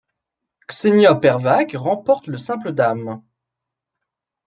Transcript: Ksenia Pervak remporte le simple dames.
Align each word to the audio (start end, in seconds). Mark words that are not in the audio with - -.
Ksenia 0.67 1.13
Pervak 1.13 1.73
remporte 1.75 2.25
le 2.25 2.39
simple 2.39 2.71
dames. 2.71 3.21